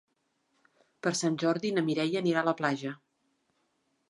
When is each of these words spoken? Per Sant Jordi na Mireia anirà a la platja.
Per 1.07 1.13
Sant 1.19 1.37
Jordi 1.45 1.71
na 1.77 1.85
Mireia 1.91 2.23
anirà 2.25 2.43
a 2.43 2.49
la 2.49 2.57
platja. 2.63 2.95